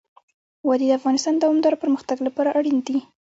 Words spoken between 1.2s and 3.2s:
د دوامداره پرمختګ لپاره اړین دي.